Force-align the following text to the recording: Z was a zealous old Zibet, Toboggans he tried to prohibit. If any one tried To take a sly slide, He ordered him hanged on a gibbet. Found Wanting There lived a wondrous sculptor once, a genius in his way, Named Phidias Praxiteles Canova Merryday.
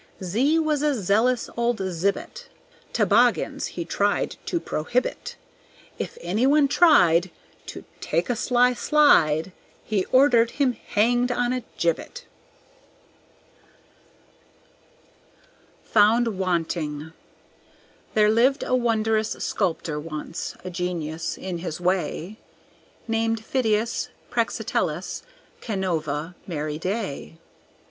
Z 0.23 0.57
was 0.57 0.81
a 0.81 0.95
zealous 0.99 1.47
old 1.55 1.77
Zibet, 1.77 2.47
Toboggans 2.91 3.67
he 3.77 3.85
tried 3.85 4.35
to 4.47 4.59
prohibit. 4.59 5.35
If 5.99 6.17
any 6.21 6.47
one 6.47 6.67
tried 6.67 7.29
To 7.67 7.83
take 7.99 8.27
a 8.27 8.35
sly 8.35 8.73
slide, 8.73 9.51
He 9.83 10.05
ordered 10.05 10.53
him 10.57 10.71
hanged 10.73 11.31
on 11.31 11.53
a 11.53 11.63
gibbet. 11.77 12.25
Found 15.83 16.29
Wanting 16.39 17.13
There 18.15 18.31
lived 18.31 18.63
a 18.63 18.75
wondrous 18.75 19.33
sculptor 19.33 19.99
once, 19.99 20.55
a 20.63 20.71
genius 20.71 21.37
in 21.37 21.59
his 21.59 21.79
way, 21.79 22.39
Named 23.07 23.37
Phidias 23.45 24.09
Praxiteles 24.31 25.21
Canova 25.61 26.33
Merryday. 26.47 27.37